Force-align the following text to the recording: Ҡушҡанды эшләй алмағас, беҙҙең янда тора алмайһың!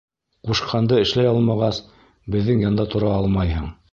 Ҡушҡанды 0.51 0.97
эшләй 1.01 1.29
алмағас, 1.33 1.83
беҙҙең 2.37 2.65
янда 2.65 2.89
тора 2.95 3.15
алмайһың! 3.21 3.73